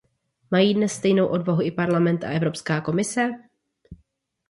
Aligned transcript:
Mají 0.51 0.73
dnes 0.73 0.93
stejnou 0.93 1.27
odvahu 1.27 1.61
i 1.61 1.71
Parlament 1.71 2.23
a 2.23 2.29
Evropská 2.29 2.81
komise? 2.81 3.29